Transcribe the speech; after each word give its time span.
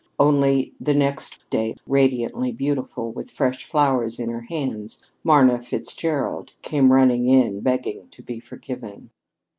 Only, 0.17 0.73
the 0.79 0.95
next 0.95 1.47
day, 1.51 1.75
radiantly 1.85 2.51
beautiful, 2.53 3.11
with 3.11 3.29
fresh 3.29 3.65
flowers 3.65 4.19
in 4.19 4.29
her 4.31 4.41
hands, 4.49 4.99
Marna 5.23 5.61
Fitzgerald 5.61 6.53
came 6.63 6.91
running 6.91 7.27
in 7.27 7.59
begging 7.59 8.07
to 8.09 8.23
be 8.23 8.39
forgiven. 8.39 9.11